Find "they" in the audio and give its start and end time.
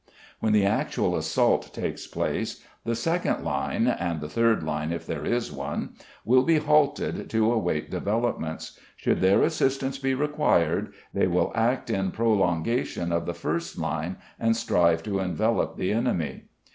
11.13-11.27